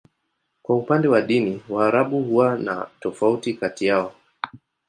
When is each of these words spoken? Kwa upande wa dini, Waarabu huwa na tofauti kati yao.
Kwa 0.61 0.77
upande 0.77 1.07
wa 1.07 1.21
dini, 1.21 1.61
Waarabu 1.69 2.23
huwa 2.23 2.57
na 2.57 2.87
tofauti 2.99 3.53
kati 3.53 3.85
yao. 3.85 4.13